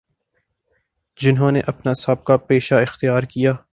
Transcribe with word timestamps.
جنہوں 1.19 1.51
نے 1.51 1.61
اپنا 1.67 1.93
سا 1.93 2.13
بقہ 2.13 2.37
پیشہ 2.47 2.75
اختیارکیا 2.75 3.53